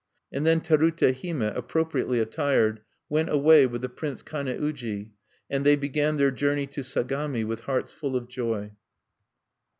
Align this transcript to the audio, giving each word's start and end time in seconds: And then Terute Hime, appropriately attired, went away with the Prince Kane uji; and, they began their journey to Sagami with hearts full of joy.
And 0.31 0.47
then 0.47 0.61
Terute 0.61 1.13
Hime, 1.23 1.43
appropriately 1.55 2.17
attired, 2.19 2.81
went 3.07 3.29
away 3.29 3.67
with 3.67 3.83
the 3.83 3.87
Prince 3.89 4.23
Kane 4.23 4.47
uji; 4.47 5.11
and, 5.47 5.63
they 5.63 5.75
began 5.75 6.17
their 6.17 6.31
journey 6.31 6.65
to 6.65 6.81
Sagami 6.81 7.43
with 7.43 7.59
hearts 7.59 7.91
full 7.91 8.15
of 8.15 8.27
joy. 8.27 8.71